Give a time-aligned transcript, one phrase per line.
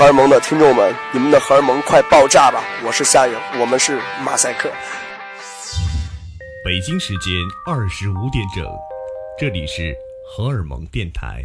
[0.00, 2.64] 荷尔蒙的听众们，你们的荷尔蒙快爆炸吧！
[2.82, 4.70] 我是夏颖，我们是马赛克。
[6.64, 7.34] 北京时间
[7.66, 8.64] 二十五点整，
[9.38, 9.94] 这里是
[10.26, 11.44] 荷尔蒙电台。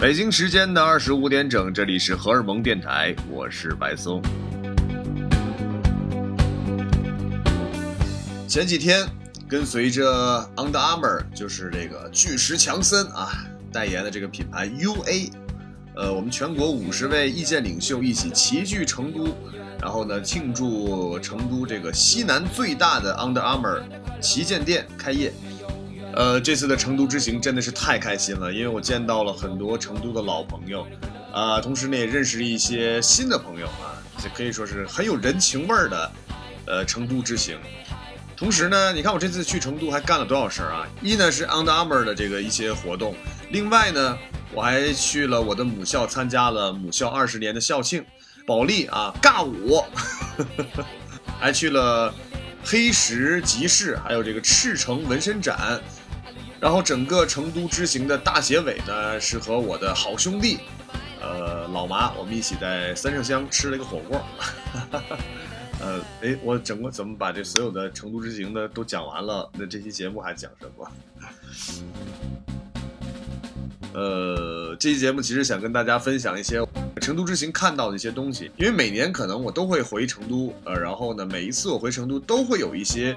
[0.00, 4.22] 北京时间的二十五点整，这里是荷尔蒙电台，我是白松。
[8.52, 9.08] 前几天，
[9.48, 13.32] 跟随着 Under Armour，就是这个巨石强森啊
[13.72, 15.30] 代言的这个品牌 UA，
[15.96, 19.34] 呃，我们全国五十位意见领袖一起齐聚成都，
[19.80, 23.80] 然后呢庆祝成都这个西南最大的 Under Armour
[24.20, 25.32] 旗舰店开业。
[26.14, 30.86] 呃，这次的成都之行真的是太开心了，因为我见到了很多成都的老朋友，
[31.32, 36.12] 啊，同时呢也认识了一些新的朋友啊，这可以说是很有人情味儿的，
[36.66, 37.56] 呃，成都之行。
[38.36, 40.86] 同时呢，你看我这次去成都还干了多少事儿啊？
[41.00, 43.14] 一呢是 Under Armour 的这个一些活动，
[43.50, 44.18] 另外呢
[44.52, 48.04] 我还去了我的母校参加了母校二十年的校庆，
[48.44, 49.84] 保利啊尬舞，
[51.38, 52.12] 还去了
[52.64, 55.80] 黑石集市，还有这个赤城纹身展，
[56.58, 60.58] 然后整个成都之行的大结尾呢是和我的好兄弟，
[61.20, 64.20] 呃老麻，我们一起在三圣乡吃了一个火锅。
[65.82, 69.50] 呃，哎，我整个怎么把这所有的成都之行的都讲完了？
[69.54, 70.88] 那这期节目还讲什么？
[73.92, 76.64] 呃，这期节目其实想跟大家分享一些
[77.00, 83.16] 成都之行看到的一些东西，因为每年可能我都会回成都，呃，然后呢，每一次我回成都都会有一些，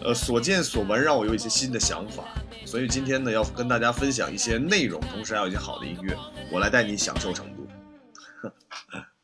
[0.00, 2.24] 呃，所见所闻让我有一些新的想法，
[2.64, 6.16] 所以今天呢，要跟大家分享一些内容，同时还有一些好的音乐，
[6.52, 7.66] 我来带你享受成都。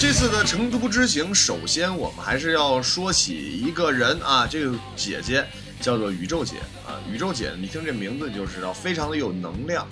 [0.00, 5.44] 这次的成都之行，首先我们还是要说起一个人啊，这个姐姐
[5.80, 9.84] 叫做宇宙姐啊，宇宙姐，你听这名字就知道，非常的有能量，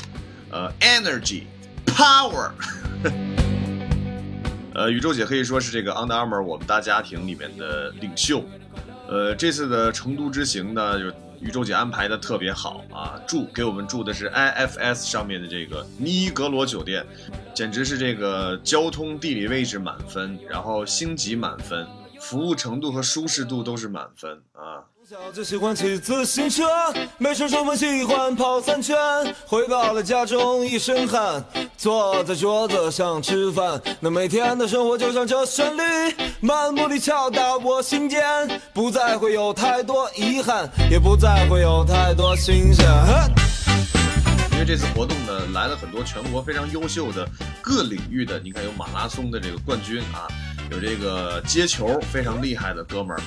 [0.53, 2.53] 呃，energy，power，
[4.75, 8.45] 呃，宇宙姐可以说是这个 Under Armour 我们大家庭里面的领袖，
[9.09, 11.11] 呃，这次的成都之行呢，就
[11.47, 17.07] 宇宙姐安排的特别好啊，住给我们住的是 IFS 上面的这个尼格罗酒店。
[17.55, 21.87] 简直是这个交通地理位置满分，然后星级满分，
[22.21, 24.85] 服务程度和舒适度都是满分啊。
[25.09, 26.65] 小就喜欢骑自行车，
[27.17, 28.97] 没事出门喜欢跑三圈，
[29.47, 31.45] 回到了家中一身汗，
[31.77, 35.81] 坐在桌子上吃饭，那每天的生活就像这旋律，
[36.41, 38.21] 漫步地敲打我心间，
[38.75, 42.85] 不再会有太多遗憾，也不再会有太多新鲜。
[44.55, 47.25] 因为这次活动呢，来了很多全国非常优秀的
[47.63, 50.27] 各领域的，你看有马拉松的这个冠军啊，
[50.73, 53.23] 有这个接球非常厉害的哥们儿，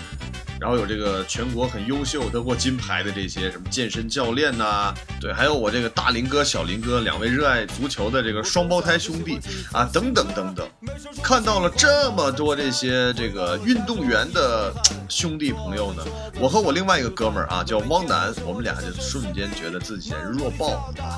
[0.60, 9.40] 然后有这个全国很优秀得过金牌的这些什么健身教练呐、对，还有我这个大林哥、小林哥两位热爱足球的这个双胞胎兄弟
[9.72, 10.68] 啊，等等等等，
[11.24, 14.74] 看到了这么多这些这个运动员的
[15.08, 16.04] 兄弟朋友呢，
[16.40, 21.18] 我和我另外一个哥们儿啊叫汪楠，我们俩就瞬间觉得自己弱爆了啊，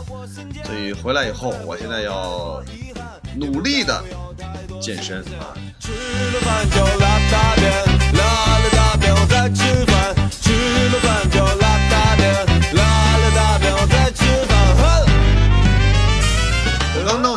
[0.66, 2.63] 所以回来以后，我现在要
[3.35, 4.03] 努力的
[4.80, 5.57] 健身啊。
[5.80, 7.12] 吃了饭就拉，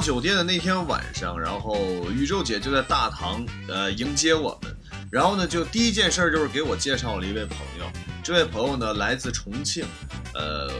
[0.05, 4.77] 酒店的那天晚上，然后宇宙姐就在大堂呃迎接我们，
[5.11, 7.91] 然后呢就第一件事就是给我介绍了一位朋友，
[8.23, 9.83] 这位朋友呢来自重庆，
[10.35, 10.71] 呃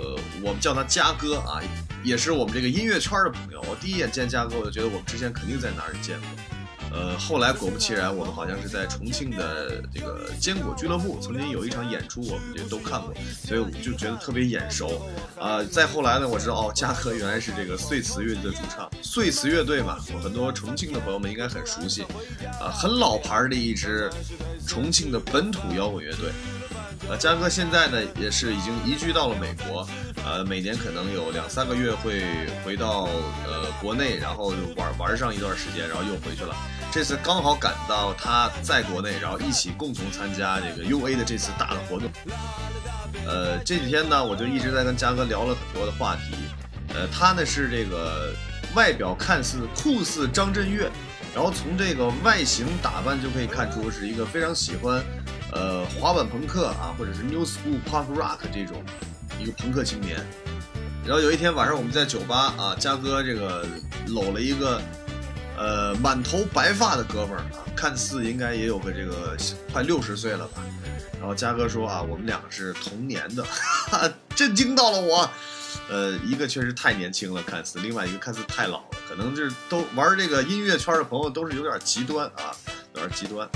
[0.43, 1.59] 我们叫他嘉哥啊，
[2.03, 3.65] 也是我们这个音乐圈的朋友。
[3.67, 6.54] 我第一眼见嘉哥，我就觉得我们之前肯定在哪儿见过。
[6.95, 13.13] 呃，后来果不其然，我们好像是在重庆的这个坚果俱乐部曾经有一场演出，我们就都看过，
[13.45, 15.03] 所以我们就觉得特别眼熟。
[15.37, 22.03] 啊、再后来呢，我知道哦，嘉哥原来是这个碎瓷乐队的主唱，碎瓷乐队嘛，很多重庆的朋友们应该很熟悉，
[22.61, 24.09] 啊、很老牌的一支
[24.65, 26.31] 重庆的本土摇滚乐队。
[27.09, 29.87] 呃，嘉哥现在呢也是已经移居到了美国，
[30.25, 32.25] 呃，每年可能有两三个月会
[32.65, 33.09] 回到
[33.47, 36.55] 呃国内，然后玩玩上一段时间，然后又回去了。
[36.95, 42.09] 这次刚好赶到他在国内，然后一起共同参加这个 UA 的这次大的活动。
[43.27, 46.37] 呃，这几天呢，我就一直在跟嘉哥聊了很多的话题。
[46.95, 48.33] 呃，他呢是这个
[48.77, 50.89] 外表看似酷似张震岳，
[51.35, 55.03] 然后从这个外形打扮就可以看出是一个非常喜欢
[55.51, 58.81] 呃滑板朋克啊，或者是 New School Punk Rock 这种
[59.41, 60.25] 一个朋克青年。
[61.05, 63.67] 然后有一天晚上我们在酒吧啊，嘉哥这个
[64.07, 64.81] 搂了一个
[65.57, 69.37] 呃满头白发的哥们儿啊，看似应该也有个这个
[69.73, 70.63] 快六十岁了吧。
[71.19, 73.43] 然后嘉哥说啊，我们两个是同年的，
[73.91, 75.31] 哈哈，震惊到了我。
[75.89, 82.57] 呃，一个确实太年轻了，看似；另外一个看似太老了，可能就是都玩这个音乐圈的朋友都是有点极端啊，
[82.95, 83.47] 有点极端。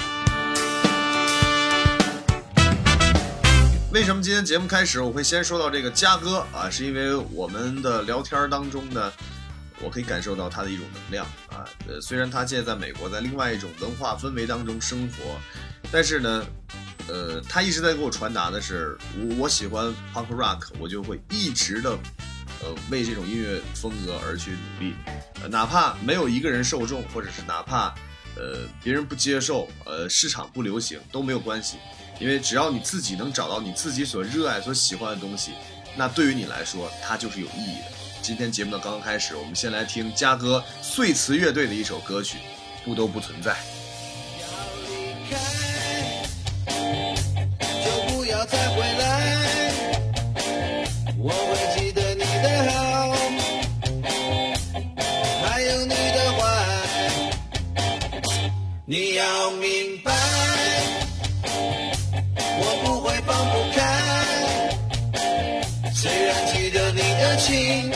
[3.91, 6.69] 为什么今天节目开始我会先说到这个嘉哥啊？
[6.69, 9.11] 是因为我们的聊天当中呢，
[9.81, 11.27] 我可以感受到他的一种能量
[11.87, 15.41] 呃，虽然他现在在美国，在另外一种文化氛围当中生活，
[15.91, 16.45] 但是呢。
[17.11, 21.89] 呃，他一直在给我传达的是，我我喜欢 punk rock，我就会一直的，
[22.61, 24.95] 呃，为这种音乐风格而去努力，
[25.41, 27.95] 呃，哪怕没有一个人受众，或者是哪怕，
[28.37, 31.79] 呃，别人不接受，呃，市场不流行都没有关系，
[32.21, 35.53] 因为只要你自己能找到你自己所热爱、所喜欢的东西，
[35.97, 37.98] 那对于你来说，它就是有意义的。
[38.29, 42.37] 今天节目的刚刚开始我们先来听嘉哥碎瓷乐队的一首歌曲
[42.85, 43.57] 不都不存在。
[44.39, 44.47] 要
[44.87, 45.39] 离开
[47.83, 49.73] 就不要再回来
[51.19, 53.17] 我会记得你的好
[55.43, 56.43] 还有你的坏。
[58.85, 60.13] 你要明白
[62.61, 63.81] 我不会放不开。
[65.95, 67.91] 虽然记得你的情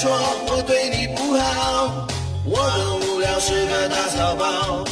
[0.00, 0.08] 说
[0.46, 2.06] 我对你不好，
[2.46, 4.84] 我的无聊是个大草包。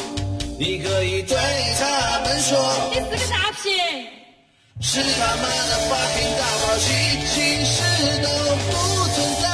[0.59, 1.39] 你可以对
[1.79, 2.59] 他们说，
[2.91, 3.71] 你是个大屁，
[4.81, 6.91] 是他们的发明大宝器，
[7.23, 7.79] 其实
[8.19, 8.27] 都
[8.67, 9.47] 不存在，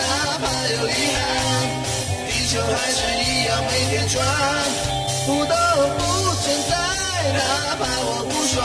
[0.40, 1.20] 怕有遗憾，
[2.26, 4.16] 地球还是一样每天转，
[5.26, 5.54] 不都
[5.98, 6.00] 不
[6.40, 6.72] 存在，
[7.36, 8.64] 哪怕我不爽，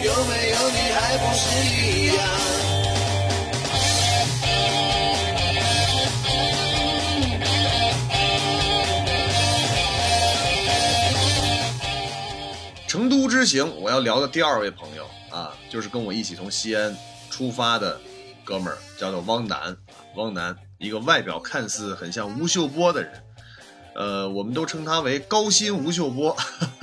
[0.00, 1.42] 有没有你还不是
[1.74, 2.22] 一样。
[13.34, 16.96] 之行，我要聊的第二位朋友啊，就是跟我一起从西安
[17.28, 18.00] 出发的
[18.44, 19.76] 哥们儿，叫做汪楠。
[20.14, 23.24] 汪楠，一个外表看似很像吴秀波的人，
[23.96, 26.36] 呃，我们都称他为高薪吴秀波，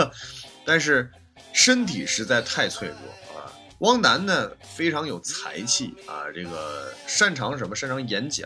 [0.68, 1.10] 但是
[1.54, 3.48] 身体实在太脆弱啊。
[3.80, 7.74] 汪楠呢，非常有才气啊，这个擅长什么？
[7.74, 8.46] 擅长演讲，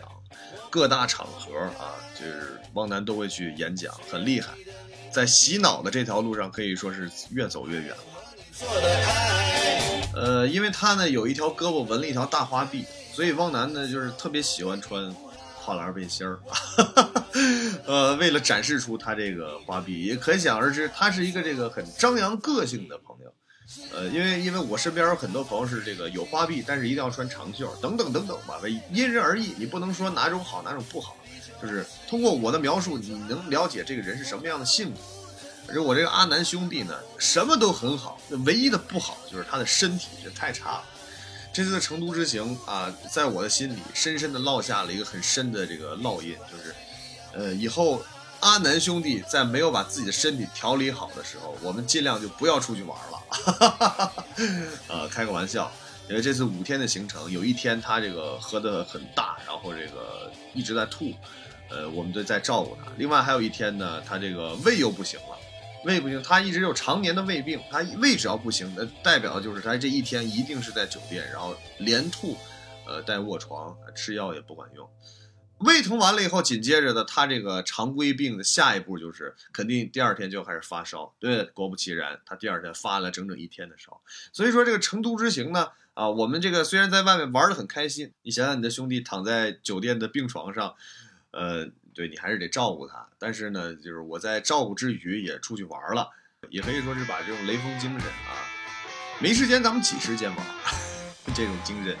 [0.70, 4.52] 各大场合啊，就是汪楠都会去演讲，很厉害。
[5.16, 7.96] 在洗脑的这条路上，可以说是越走越远了。
[10.14, 12.84] 呃，因为他呢有一条胳膊纹了一条大花臂，
[13.14, 15.10] 所以汪楠呢就是特别喜欢穿
[15.64, 16.38] 跨栏背心儿。
[17.88, 23.32] 呃，为了展示出他这个花臂，也可想而知，他是一个这个很张扬个性的朋友。
[23.94, 28.60] 呃，因为因为我身边有很多朋友是这个有花臂，但是一定要穿长袖，等等等等吧，
[28.92, 31.16] 因人而异，你不能说哪种好哪种不好。
[31.62, 34.98] 就是通过我的描述，你能了解这个人是什么样的性格。
[35.68, 40.84] 而我这个阿南兄弟呢，什么都很好，唯一的不好就是他的身体这太差了。
[41.52, 46.74] 这次的成都之行啊，在我的心里深深的烙下了一个很深的这个烙印，就是，
[47.32, 48.00] 呃，以后
[48.38, 54.12] 阿南兄弟在没有把自己的身体调理好的时候，我们尽量就不要出去玩了。
[54.86, 55.72] 呃， 开个玩笑，
[56.08, 61.12] 因为这次五天的行程，有一天他这个喝的很大，然后这个一直在吐。
[61.68, 62.90] 呃，我们都在照顾他。
[62.96, 65.38] 另外还有一天呢，他这个胃又不行了，
[65.84, 67.60] 胃不行，他一直有常年的胃病。
[67.70, 72.36] 他胃只要不行，那代表就是他这一天一定是在酒店，然后连吐，
[72.86, 74.88] 呃，带卧床，吃药也不管用。
[75.60, 81.14] 胃疼完了以后，紧接着的他这个常规病的下一步就是肯定第二天就开始发烧。
[81.18, 84.02] 对，果不其然，他第二天发了整整一天的烧。
[84.32, 90.74] 所以说这个成都之行呢，啊，我们这个虽然在外面玩的很开心，你想想你的兄弟躺在酒店的病床上。
[91.36, 96.08] 呃，对你还是得照顾他，但是呢，就是我在照顾之余也出去玩了，
[96.48, 98.40] 也可以说是把这种雷锋精神啊，
[99.20, 100.46] 没时间咱们挤时间玩，
[101.34, 101.94] 这种精神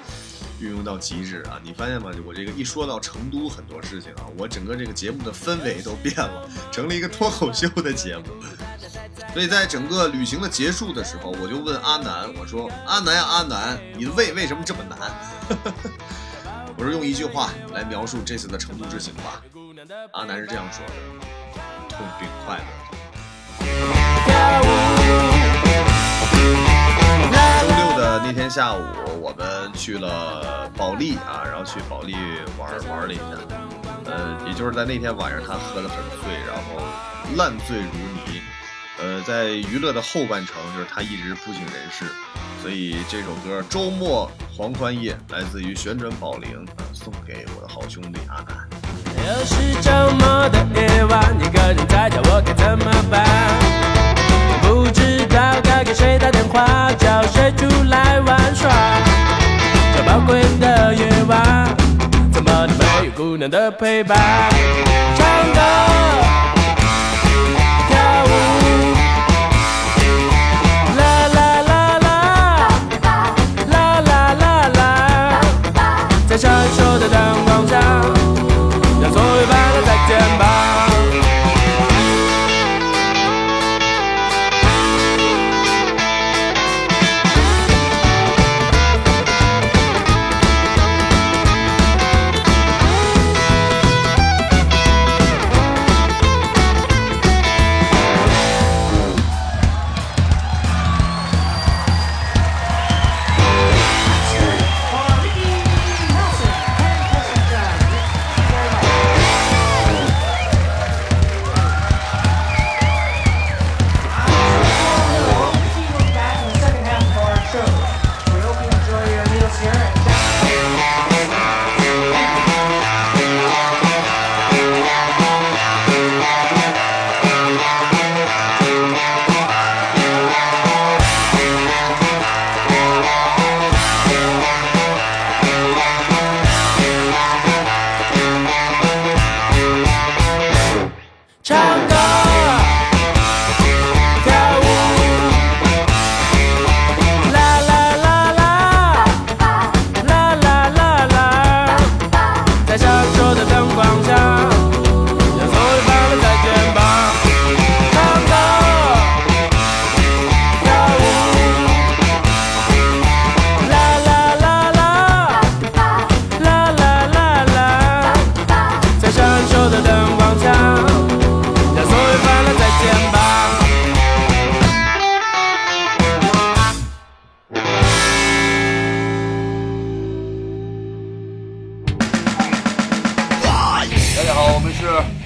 [0.58, 1.60] 运用到极致啊！
[1.62, 2.10] 你发现吗？
[2.24, 8.24] 我这个一说到成都很多事情啊，我整个这个节目的氛围都变了，成了一个脱口秀的节目。
[9.34, 14.98] 所以在整个旅行的结束的时候，我就问阿南，我说：“阿南呀，阿南，你的胃为什么这么难？”
[16.78, 19.42] 我是用一句话来描述这次的成都之行吧，
[20.12, 20.92] 阿南是这样说的：
[21.88, 22.64] 痛并快乐。
[27.60, 28.82] 周六的那天下午，
[29.22, 32.14] 我们去了保利啊，然后去保利
[32.58, 33.22] 玩玩了一下。
[34.04, 36.82] 呃，也就是在那天晚上，他喝得很醉，然后
[37.36, 37.84] 烂醉如
[38.26, 38.42] 泥。
[38.98, 42.06] 呃，在娱乐的后半程，就是他一直不省人事，
[42.62, 48.66] 所以这首歌《周末狂欢夜》来自于旋转宝铃，呃送给我的好兄弟阿南。
[49.18, 53.24] 又是周末的夜晚，一个人在家，我该怎么办？
[54.62, 58.70] 不知道该给谁打电话，叫谁出来玩耍。
[59.94, 61.76] 这宝贵的夜晚，
[62.32, 64.18] 怎么都没有姑娘的陪伴？
[65.16, 65.60] 唱歌，
[67.88, 68.28] 跳舞，
[76.36, 78.25] 在闪烁的灯光下。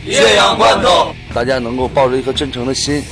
[0.05, 3.03] 岳阳罐头，大家能够抱着一颗真诚的心，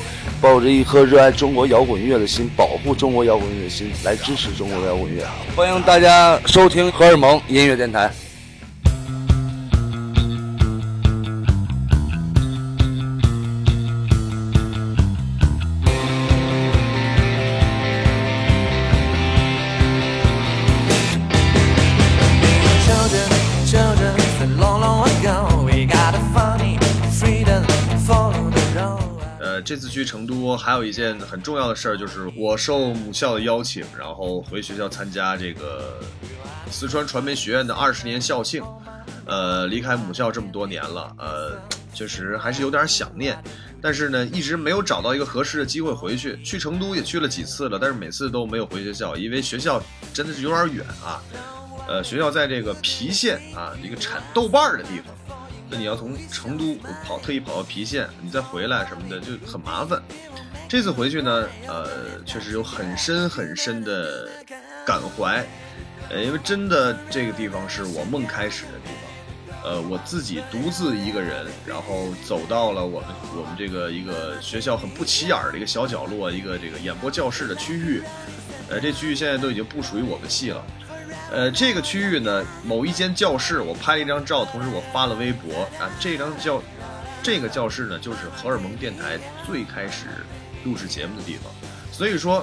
[0.41, 5.23] 抱着一颗热爱中国摇滚乐的心，保护中国摇滚乐的心，来支持中国的摇滚乐。
[5.55, 8.11] 欢迎大家收听荷尔蒙音乐电台。
[29.69, 36.01] 这次去成都还有一件很重要的事儿，就是我受母校的邀请，然后回学校参加这个
[36.71, 38.65] 四川传媒学院的二十年校庆。
[39.27, 41.61] 呃，离开母校这么多年了，呃，
[41.93, 43.39] 确实还是有点想念。
[43.83, 46.43] 但是呢，一直没有找到一个合适的机会回去。
[46.43, 49.83] 去成都也去了几次了，但是每次都没有回学校，因为学校
[50.15, 51.21] 真的是有点远啊。
[51.87, 55.15] 呃，学校在这个郫县啊，一个产豆瓣儿的地方。
[55.71, 60.03] 那你要从成都跑，特意跑到郫县，你再回来什么的就很麻烦。
[60.69, 64.29] 这次回去呢，呃，确实有很深很深的
[64.87, 65.47] 感怀，
[66.11, 68.95] 呃，因为真的这个地方是我梦开始的地方。
[69.65, 78.03] 呃，我自己独自一个人，然后走到了我们我们这个一个学校很不起眼的一个小角落，一个这个演播教室的区域。
[78.71, 80.65] 呃，这区域现在都已经不属于我们系了。
[81.31, 85.91] 呃，这个区域呢，某一间教室，我拍了一张照，同时我发了微博啊。
[86.01, 86.63] 这张教，
[87.23, 90.07] 这个教室呢，就是荷尔蒙电台最开始
[90.65, 91.53] 录制节目的地方，
[91.93, 92.43] 所以说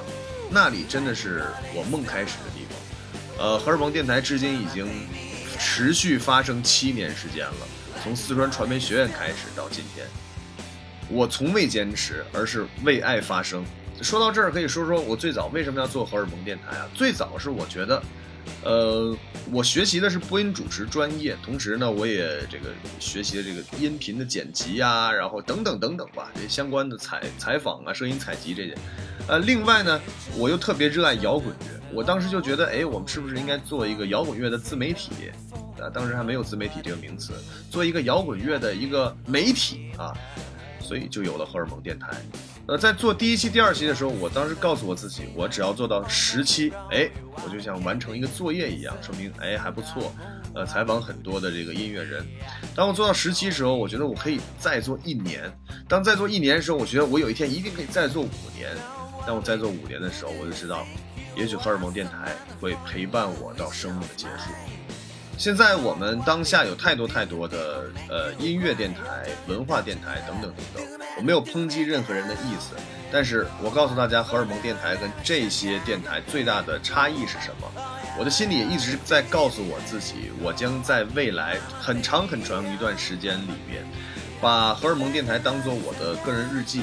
[0.51, 3.43] 那里真的是我梦开始的地方。
[3.43, 4.87] 呃，荷尔蒙电台至今已经
[5.57, 7.67] 持续发生七年时间了，
[8.03, 10.05] 从四川传媒学院开始到今天，
[11.09, 13.65] 我从未坚持，而是为爱发声。
[14.03, 16.87] 说到这儿，可以说说我最早为什么要做荷尔蒙电台啊？
[16.93, 17.99] 最早是我觉得。
[18.63, 19.15] 呃，
[19.51, 28.75] 我学习的是播音主持专业，同时呢，我也这个学习了这个音频的剪辑啊，然后等等等等吧，这相关的采采访啊、声音采集这些。
[29.27, 29.99] 呃，另外呢，
[30.37, 35.11] 我又特别热爱摇滚乐，我当时就觉得，哎，我们是不是应该做一个摇滚乐的自媒体？
[35.79, 37.33] 啊，当时还没有自媒体这个名词，
[37.69, 40.13] 做一个摇滚乐的一个媒体啊，
[40.79, 42.09] 所以就有了荷尔蒙电台。
[42.67, 47.07] 呃，在做第一期、第二期的时候，我当时告诉我自己，我只要做到十期，哎，
[47.43, 50.11] 我就像完成一个作业一样，说明哎还不错。
[50.55, 52.25] 呃，采访很多的这个音乐人。
[52.73, 55.51] 当我做到十期时候，我觉得我可以再做一年。
[55.87, 58.71] 当再做一年的时候，我觉得我有一天一定可以再做五年。
[59.27, 60.87] 当我再做五年的时候，我就知道，
[61.35, 64.49] 也许荷尔蒙电台会陪伴我到生命的结束。
[65.37, 72.73] 现在我们当下有太多太多的呃音乐电台、文化电台等等等等，我没有抨击任何人的意思，
[73.11, 77.69] 但是我告诉大家，荷尔蒙电台跟这些电台最大的差异是什么？
[78.17, 83.83] 我的心里也一直在告诉我自己，我将在未来很长很长一段时间里面，
[84.39, 86.81] 把荷尔蒙电台当做我的个人日记。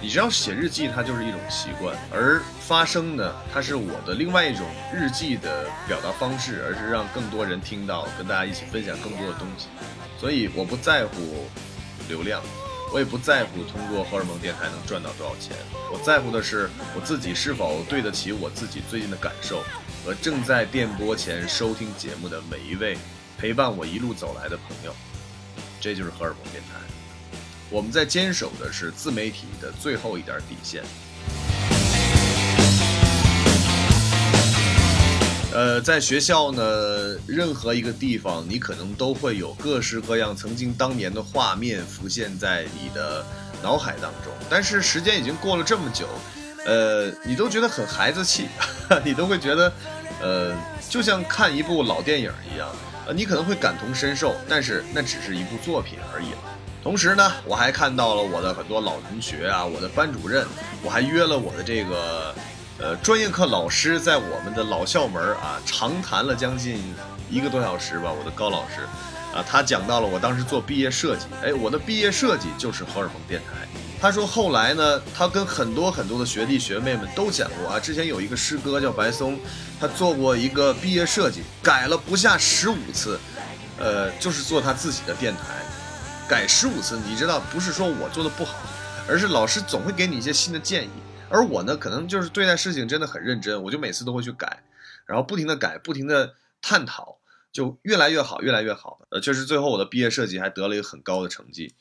[0.00, 9.68] 你只要写日记，它就是一种习惯，而发声呢，它是我的另外一种日记的表达方式，而是让更多人听到，跟大家一起分享更多的东西。
[10.20, 11.46] 所以我不在乎
[12.08, 12.42] 流量，
[12.92, 15.56] 我也不在乎通过荷尔蒙电台能赚到多少钱，
[15.92, 19.62] 我在乎的是我自己是否对得起我自己最近的感受，
[20.04, 22.96] 和正在电波前收听节目的每一位
[23.38, 24.94] 陪伴我一路走来的朋友。
[25.80, 26.78] 这就是荷尔蒙电台。
[27.70, 30.82] 我们在坚守的是自媒体的最后一点底线。
[35.52, 43.24] 呃，在学校呢，任何一个地方，你可能都会有各式各样曾经当年的画面浮现在你的
[43.62, 44.30] 脑海当中。
[44.50, 46.06] 但是时间已经过了这么久，
[46.66, 48.48] 呃，你都觉得很孩子气，
[49.02, 49.72] 你都会觉得，
[50.20, 50.54] 呃，
[50.90, 52.68] 就像看一部老电影一样，
[53.06, 56.55] 呃，你可能会感同身受，但是那只是一部作品而已了。
[56.86, 60.46] 同时呢，我还看到了我的很多老同学啊，我的班主任，
[60.84, 62.32] 我还约了我的这个，
[62.78, 66.80] 呃，专业课老师，在我们的老校门啊，长谈了将近
[67.28, 68.12] 一个多小时吧。
[68.16, 68.82] 我的高老师，
[69.34, 73.66] 啊，他讲到了我当时做毕业设计，哎，我的毕业设计就是荷尔蒙电台。
[74.00, 79.36] 他说后来呢，他跟很多很多的学弟学妹们都讲过啊，之前有一个师哥叫白松，
[79.80, 83.18] 他做过一个毕业设计，改了不下十五次，
[83.76, 85.65] 呃，就是做他自己的电台。
[86.28, 88.58] 改十五次，你知道不是说我做的不好，
[89.08, 90.90] 而是老师总会给你一些新的建议，
[91.30, 94.64] 而我呢，可能就是对待事情真的很认真，我就每次都会去改，
[95.06, 97.18] 然后不停的改，不停的探讨，
[97.52, 99.06] 就越来越好，越来越好。
[99.10, 101.74] 呃，确实最后我的毕业设计还得了一个很高的成绩。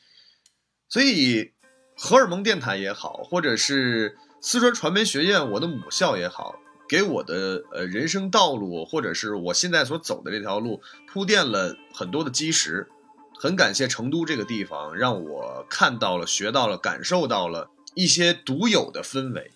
[0.87, 1.53] 所以，
[1.95, 12.87] 荷尔蒙电台也好，或者是四川传媒学院我的母校也好，给我的呃人生道路，或者是我现在所走的这条路铺垫了很多的基石。
[13.37, 19.51] 很感谢成都这个地方，让我看到了、学到了、感受到了一些独有的氛围。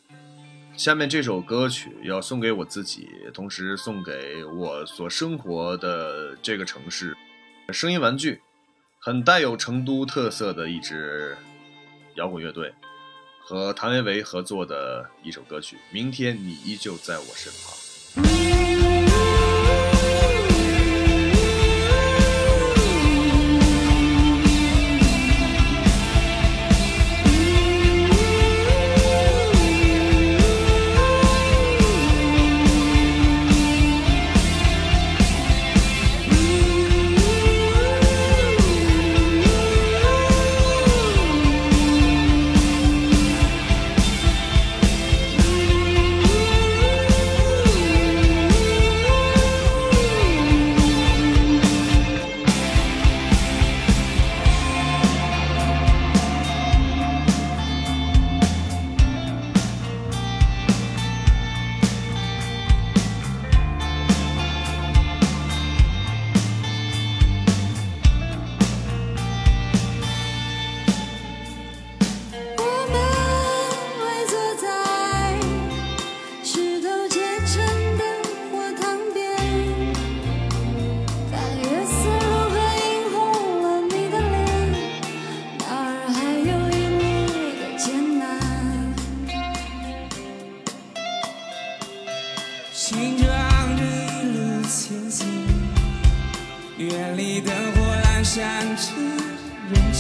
[0.76, 7.18] 下面这首歌曲要送给我自己，同时送给我所生活的这个城市。
[7.74, 8.42] 声音玩具，
[9.00, 11.38] 很带有成都特色的一支
[12.16, 12.74] 摇滚乐队，
[13.42, 17.74] 和谭维维合作的一首歌曲《明天你依旧在我身旁》。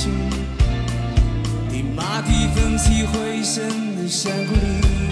[0.02, 0.10] 情
[1.70, 5.12] 听马蹄奋起回声的山谷里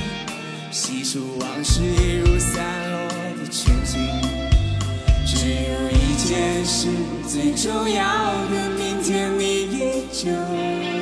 [0.71, 3.00] 细数往事一如散落
[3.36, 3.97] 的尘迹
[5.26, 6.88] 只有一件事
[7.28, 8.06] 最重要
[8.50, 10.96] 的明天你依旧。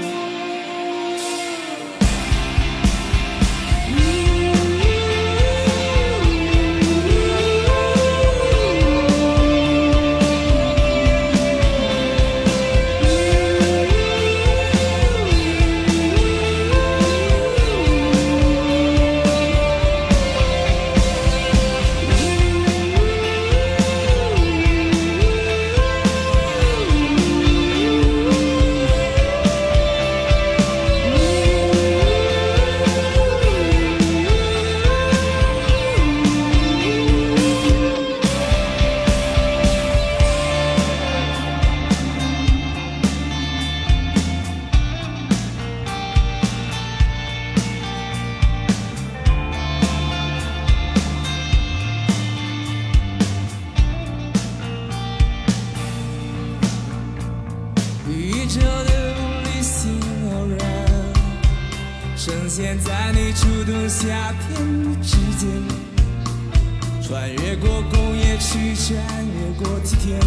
[62.47, 65.49] 现在你初冬夏天之间，
[67.01, 70.19] 穿越过工业区，穿越过梯田，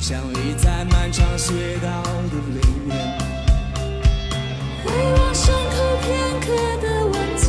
[0.00, 3.18] 相遇在漫长隧道的里面。
[4.84, 6.46] 回望伤口片刻
[6.82, 7.48] 的温存，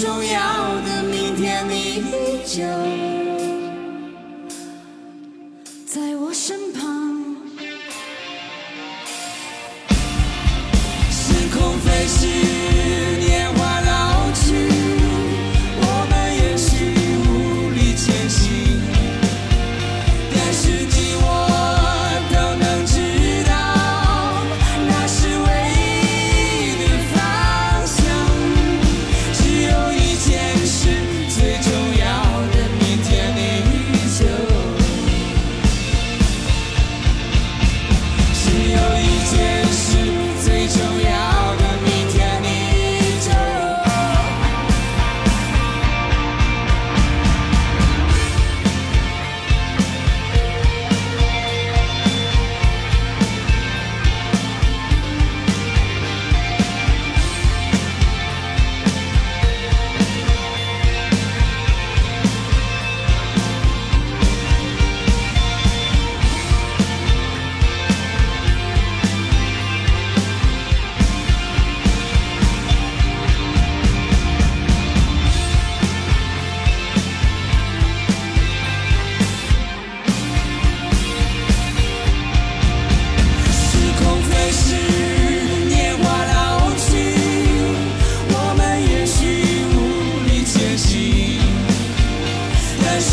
[0.00, 0.57] 重要。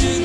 [0.04, 0.25] 但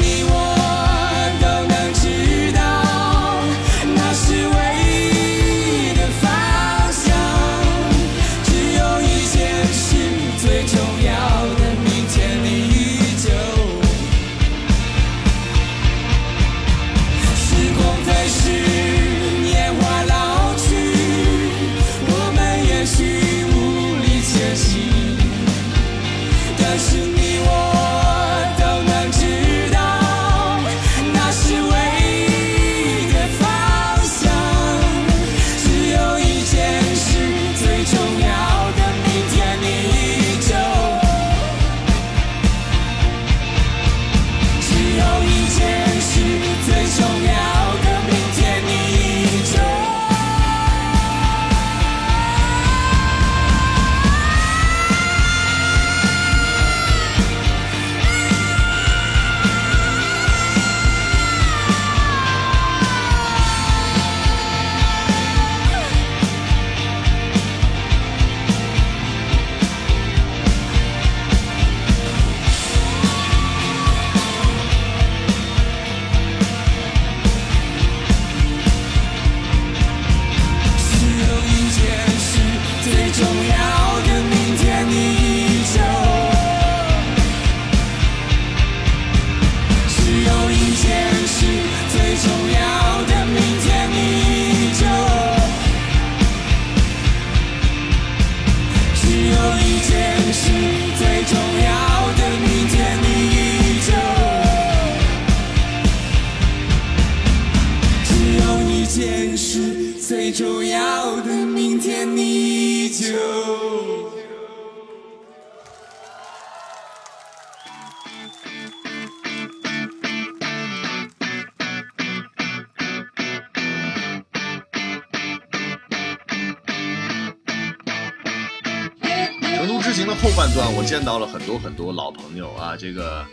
[131.51, 133.27] 有很多老朋友啊，这个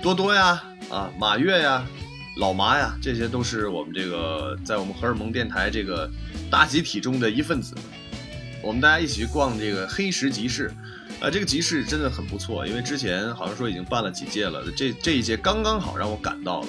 [0.00, 1.84] 多多呀，啊马月呀，
[2.36, 6.08] 老麻呀，这些都是我们这个在我们荷尔蒙电台这个
[6.48, 7.74] 大集体中的一份子。
[8.62, 10.72] 我们大家一起去逛这个黑石集市，
[11.20, 16.68] 啊，这个集市真的很不错，因为之前好像说已经办了几届了，这这一届刚刚好让我赶到了，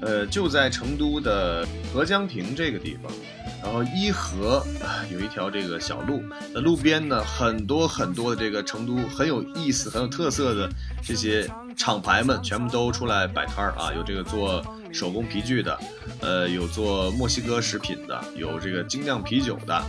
[0.00, 3.12] 呃，就在成都的合江亭这个地方。
[3.60, 4.64] 然后伊河
[5.12, 6.22] 有一条这个小路，
[6.54, 10.70] 那路边呢很多很多的这个成都很有意思、很有特色的
[11.02, 15.76] 这些厂牌们全部都出来摆摊儿啊，有这个做手工皮具的，
[16.20, 19.82] 呃，有做墨西哥食品的，有这个精酿啤酒的，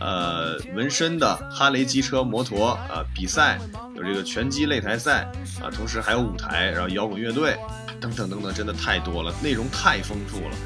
[0.00, 3.58] 呃纹身的哈雷机车摩托啊比赛，
[3.94, 5.30] 有这个拳击擂台赛
[5.62, 7.56] 啊，同时还有舞台，然后摇滚乐队
[8.00, 10.56] 等等等等，真的太多了，内容太丰富了。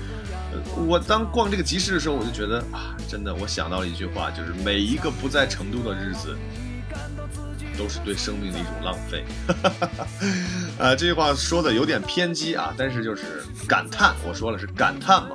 [0.53, 6.37] 呃我当逛这个集市的时候，我就觉得啊，真的，我想到了一句话，就是每一个不在成都的日子，
[7.77, 9.25] 都是对生命的一种浪费。
[10.79, 15.35] 呃，这句话说的有点偏激啊，但是就是感叹，我说了是感叹嘛。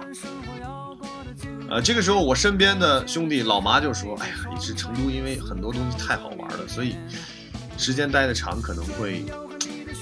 [1.70, 6.96] 呃，这个时候我身边的兄弟老麻就说：“哎呀，也是成都因为很多东西太好玩了，所以
[7.78, 9.24] 时间待的长可能会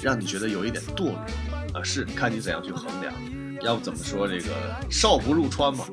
[0.02, 1.16] 让你觉得有一点堕落
[1.74, 3.14] 啊，是看你怎样去衡量。
[3.64, 4.52] 要不怎么说这个
[4.90, 5.84] 少不入川嘛？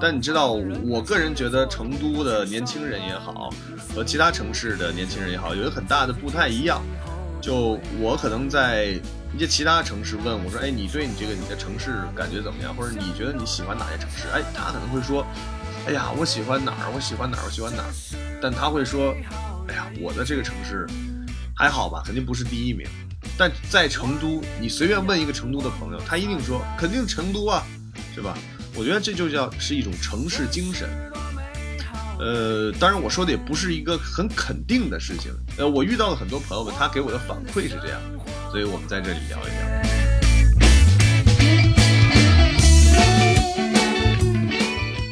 [0.00, 3.50] 但你知道，我个人觉得成都的年轻人也好，
[3.94, 6.80] 和其他城市的年轻人也好，有一个很大的不太一样。
[7.42, 8.98] 就我可能在
[9.34, 12.74] 一些其他城市问我说：“哎，你对你这个你的城市感觉怎么样？
[12.74, 15.24] 或者你觉得你喜欢哪些城市？”哎，他可能会说
[15.86, 16.90] ：“哎呀，我喜欢哪儿？
[16.94, 17.44] 我喜欢哪儿？
[17.44, 17.90] 我喜欢哪儿？”
[18.42, 19.14] 但他会说
[19.68, 20.86] ：“哎呀，我的这个城市
[21.56, 22.86] 还好吧，肯定不是第一名。”
[23.38, 27.62] 但在成都，你随便问一个成都的朋友，他一定说：“肯定成都啊，
[28.14, 28.36] 是吧？”
[28.74, 30.88] 我觉得这就叫是一种城市精神。
[32.18, 35.32] 呃，当然我说的也不是一个很肯定的事情。
[35.56, 38.00] 呃，我遇到了很多朋友们，他给我的反馈是这样，
[38.50, 39.80] 所以我们在这里聊一聊。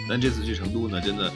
[0.09, 1.33] 但这次去成都呢，真的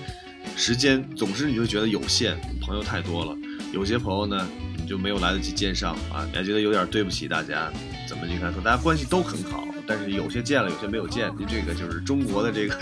[0.56, 3.36] 时间总是你就觉得有限，朋友太多了，
[3.72, 7.70] 有些朋友呢你就没有来得及见上啊，你还觉得有点对不起大家。
[8.08, 12.76] 怎么你看，和大家关系都很好，但是有些见了，有些没有见，这个就是中国的这个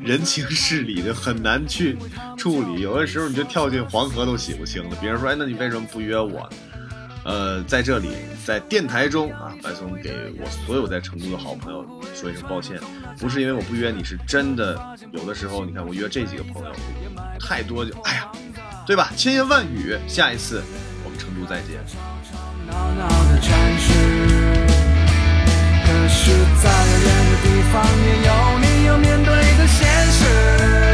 [0.00, 1.96] 人情世理就很难去
[2.36, 2.80] 处理。
[2.80, 4.96] 有的时候你就跳进黄河都洗不清了。
[5.00, 6.50] 别人说，哎，那你为什么不约我？
[7.24, 8.10] 呃，在这里，
[8.44, 11.84] 在电台中啊，白松给我所有在成都的好朋友
[12.14, 12.78] 说一声抱歉，
[13.18, 14.78] 不是因为我不约你，是真的
[15.12, 16.70] 有的时候，你看我约这几个朋友，
[17.40, 18.30] 太多就哎呀，
[18.86, 19.10] 对吧？
[19.16, 20.62] 千言万语，下一次
[21.02, 21.80] 我们成都再见。
[25.86, 26.30] 可是，
[26.62, 29.80] 在遥远的地方，也有你要面对的现
[30.12, 30.93] 实。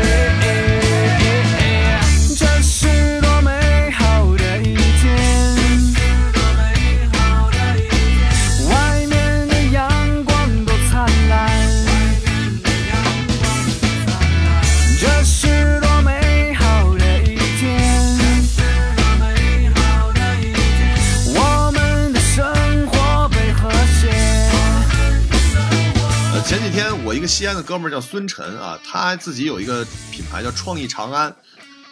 [27.20, 31.30] 一个西安的哥们儿叫孙晨啊，他自己有一个品牌叫创意长安，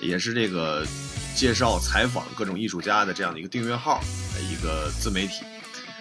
[0.00, 0.86] 也是这个
[1.36, 4.00] 介绍采访各种艺术家的这样的一个订阅号，
[4.50, 5.44] 一个自媒体。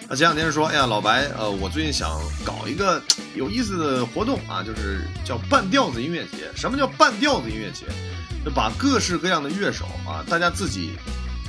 [0.08, 3.02] 他前两天说，哎呀，老白，呃，我最近想搞一个
[3.34, 6.50] 有意思的活动啊，就是叫半调子音乐节。
[6.56, 7.84] 什么叫半调子音乐节？
[8.42, 10.92] 就把各式各样的乐手啊，大家自己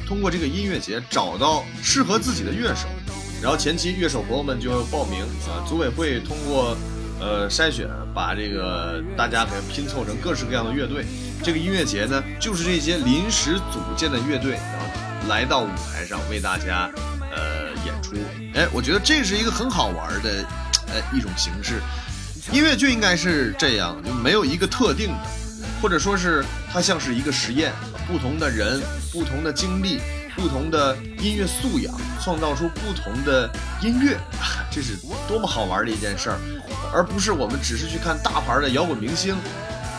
[0.06, 2.90] 通过这个音乐节找到适合自己的乐手，
[3.42, 6.78] 然后前期乐手朋友们就报名啊，组委会通过
[7.20, 11.06] 呃筛选，把这个大家给拼凑成各式各样的乐队。
[11.44, 16.90] 这个音乐节呢，就是这些临时组建的乐队，然后来到舞台上为大家
[17.32, 18.16] 呃演出。
[18.54, 20.46] 哎，我觉得这是一个很好玩的
[20.88, 21.82] 呃一种形式。
[22.52, 25.20] 音乐就应该是这样，就没有一个特定的，
[25.82, 27.72] 或者说是它像是一个实验，
[28.08, 28.82] 不同的人、
[29.14, 30.00] 不同的经历、
[30.36, 33.50] 不同的音乐素养，创造出不同的
[33.82, 34.18] 音乐，
[34.72, 36.40] 这是多么好玩的一件事儿，
[36.94, 39.36] 而不是我们只是去看大牌的摇滚明星。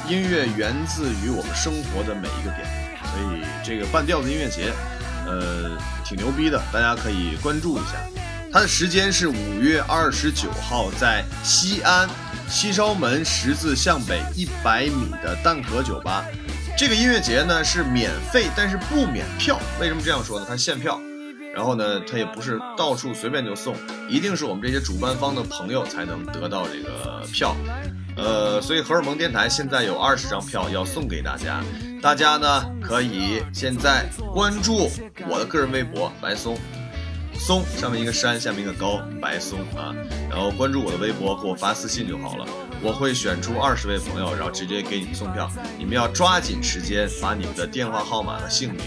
[0.08, 2.66] 音乐源自于我们生活的每一个点，
[3.04, 4.72] 所以这个半调子音乐节，
[5.24, 7.92] 呃，挺牛逼的，大家可以关注一下。
[8.52, 12.08] 它的时间是五月二十九号，在西安
[12.48, 16.24] 西稍门十字向北一百米的蛋壳酒吧。
[16.80, 19.60] 这个音乐节呢是免费，但是不免票。
[19.78, 20.46] 为什么这样说呢？
[20.48, 20.98] 它限票，
[21.54, 23.76] 然后呢，它也不是到处随便就送，
[24.08, 27.54] 一定是我们这些主办方的朋友才能得到这个票。
[28.16, 31.62] 呃，所以荷尔蒙电台现在有二十张票要送给大家，
[32.00, 34.90] 大家呢可以现在关注
[35.28, 36.56] 我的个人微博白松。
[37.34, 39.94] 松上面一个山，下面一个高，白松啊，
[40.30, 42.46] 然后关注我的微博，给我发私信就好了，
[42.82, 48.80] 我会选出二十位朋友，然后直接给你们送票，你们要抓紧时间把你们的电话号码和姓名，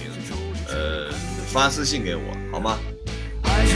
[0.68, 1.12] 呃，
[1.48, 2.78] 发私信给我，好吗？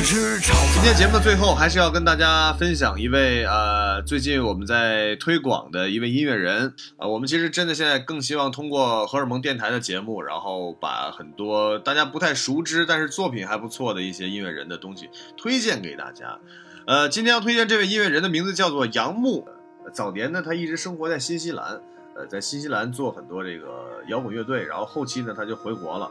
[0.03, 16.39] 今天节目的最后，还是要跟大家分享一位呃，最近我们在推广的一位音乐人啊、我们其实真的现在更希望通过荷尔蒙电台的节目，然后把很多大家不太熟知，但是作品还不错的一些音乐人的东西推荐给大家。
[16.88, 19.47] 呃，今天要推荐这位音乐人的名字叫做杨牧。
[19.93, 21.82] 早年呢，他一直生活在新西兰。
[22.15, 26.10] 呃，在新西兰做很多这个摇滚乐队，然后后期呢他就回国了，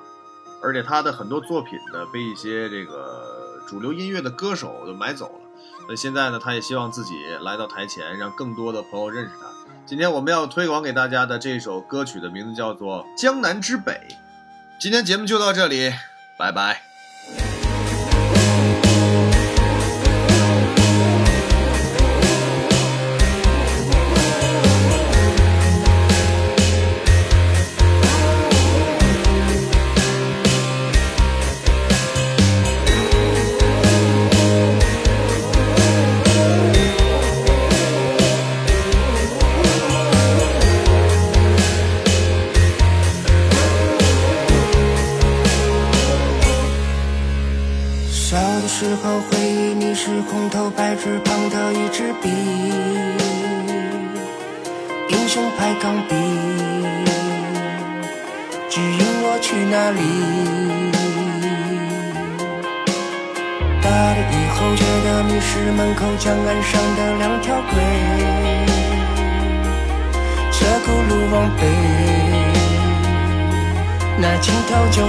[0.63, 5.41] 而且他的很多作品呢被一些这个主流音乐的歌手都买走了。
[5.89, 9.49] 那现在呢，他也希望自己来到台前，让更多的朋友认识他。
[9.85, 13.93] 今天我们要推广给大家的这首歌曲的名字叫做《江南之北》。
[14.79, 15.93] 今天节目就到这里，
[16.39, 16.86] 拜拜。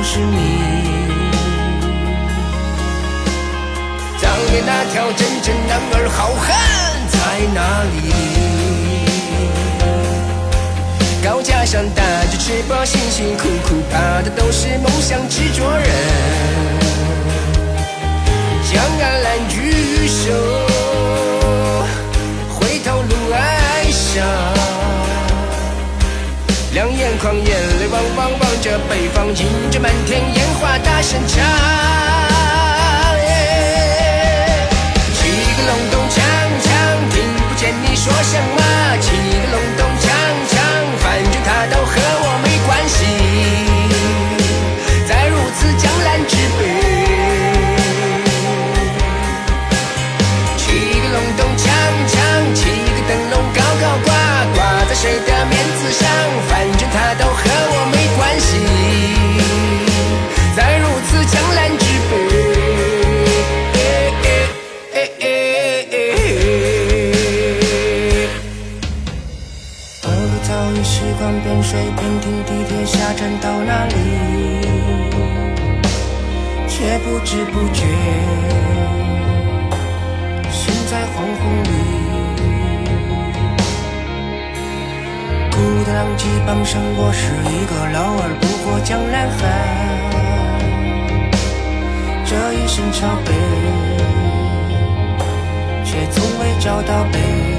[0.03, 0.37] 是你。
[4.21, 6.45] 当年那条真正男儿好汉
[7.07, 7.17] 在
[7.53, 7.95] 哪里？
[11.23, 15.87] 高架上打着翅膀，辛辛苦苦爬的都是梦想执着人。
[18.71, 20.31] 江岸蓝举手，
[22.49, 23.35] 回头路哀
[23.91, 24.23] 伤，
[26.73, 31.43] 两眼眶眼泪汪汪望着北方，迎着满天烟花大声唱。
[35.13, 36.19] 七个隆咚锵
[36.63, 36.69] 锵，
[37.11, 37.15] 听
[37.47, 38.61] 不见你说什么。
[38.99, 40.05] 七个隆咚锵
[40.49, 40.55] 锵，
[40.99, 41.91] 反正他都和
[42.23, 42.97] 我没关系。
[45.07, 46.59] 在如此江南之北，
[50.57, 50.65] 七
[51.01, 51.65] 个隆咚锵
[52.07, 52.17] 锵，
[52.55, 52.59] 七
[52.95, 54.09] 个灯笼高高挂，
[54.55, 54.57] 挂
[54.89, 55.29] 在谁的
[70.73, 73.95] 已习惯边睡边听地铁下站到哪里，
[76.67, 77.85] 却不知不觉
[80.51, 81.69] 身在黄昏里。
[85.51, 89.39] 孤的浪迹傍上，我是一个老而不惑江南汉。
[92.25, 93.31] 这一身朝北，
[95.83, 97.56] 却从未找到北。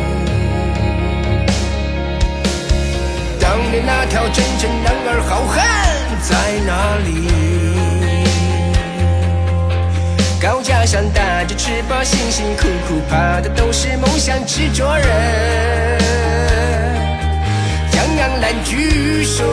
[3.59, 5.67] 当年那条真正男儿好汉
[6.23, 7.11] 在哪里？
[10.41, 15.99] 高架上打着翅膀，辛辛苦苦爬的都是梦想执着人。
[17.91, 19.45] 江岸蓝举手，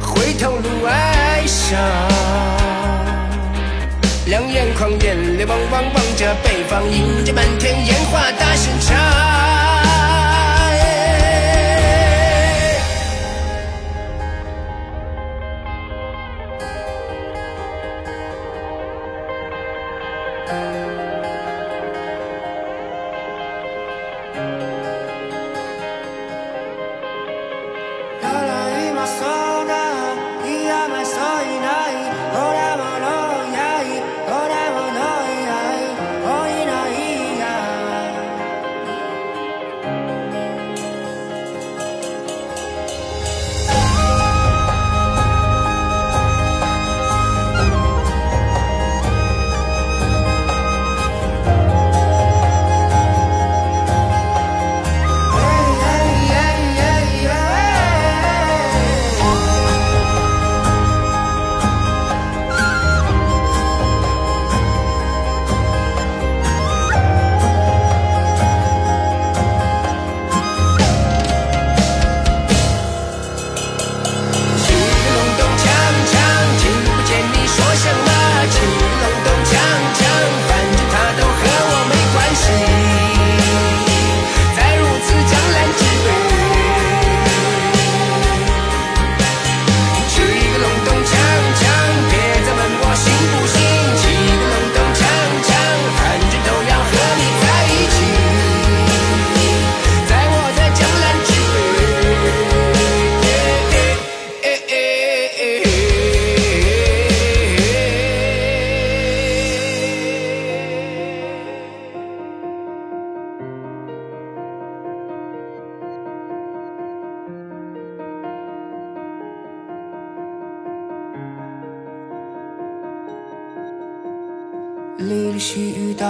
[0.00, 1.78] 回头路哀伤。
[4.26, 9.33] 两眼眶眼泪汪汪望着北方，迎着满天烟花大声唱。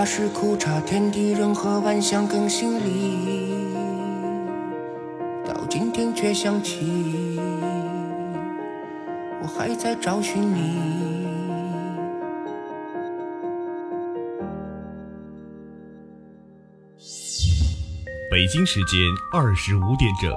[0.05, 3.75] 是，苦茶，天地人和万象更新里，
[5.47, 7.41] 到今天却想起，
[9.43, 11.25] 我还在找寻你。
[18.31, 19.01] 北京时间
[19.33, 20.31] 二十五点整，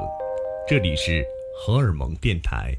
[0.67, 1.25] 这里是
[1.59, 2.73] 荷尔蒙电台。